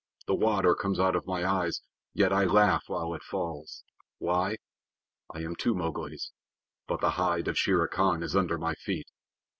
The 0.25 0.33
water 0.33 0.73
comes 0.73 0.99
out 0.99 1.15
of 1.15 1.27
my 1.27 1.45
eyes; 1.45 1.83
yet 2.11 2.33
I 2.33 2.43
laugh 2.45 2.85
while 2.87 3.13
it 3.13 3.21
falls. 3.21 3.83
Why? 4.17 4.55
I 5.31 5.41
am 5.41 5.55
two 5.55 5.75
Mowglis, 5.75 6.31
but 6.87 7.01
the 7.01 7.11
hide 7.21 7.47
of 7.47 7.55
Shere 7.55 7.87
Khan 7.87 8.23
is 8.23 8.35
under 8.35 8.57
my 8.57 8.73
feet. 8.73 9.11